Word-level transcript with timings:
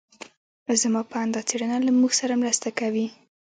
زما 0.81 1.01
په 1.09 1.15
اند 1.21 1.31
دا 1.35 1.41
څېړنه 1.49 1.77
له 1.87 1.91
موږ 1.99 2.11
سره 2.21 2.33
مرسته 2.43 2.67
کوي. 2.79 3.07